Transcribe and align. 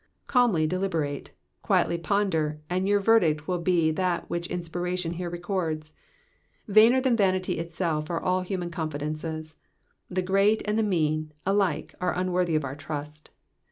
Calmly 0.25 0.65
deliberate, 0.65 1.29
quietly 1.61 1.99
ponder, 1.99 2.59
and 2.71 2.87
your 2.87 2.99
verdict 2.99 3.47
will 3.47 3.59
be 3.59 3.91
that 3.91 4.27
which 4.31 4.47
inspiration 4.47 5.11
here 5.11 5.29
records. 5.29 5.93
Vainer 6.67 6.99
than 6.99 7.15
vanity 7.15 7.59
itself 7.59 8.09
arc 8.09 8.23
all 8.23 8.41
human 8.41 8.71
con 8.71 8.89
fidences: 8.89 9.57
the 10.09 10.23
great 10.23 10.63
^nd 10.65 10.77
the 10.77 10.81
mean, 10.81 11.31
alike, 11.45 11.93
are 12.01 12.15
unworthy 12.17 12.55
of 12.55 12.65
our 12.65 12.75
trust. 12.75 13.29